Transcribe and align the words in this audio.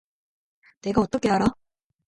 내가 0.81 1.01
어떻게 1.01 1.29
알아? 1.29 1.45